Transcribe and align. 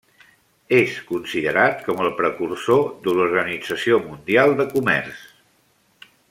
És 0.77 0.93
considerat 1.09 1.83
com 1.89 2.01
el 2.05 2.09
precursor 2.21 2.81
de 3.05 3.15
l'Organització 3.19 4.01
Mundial 4.09 4.57
de 4.63 4.67
Comerç. 4.73 5.25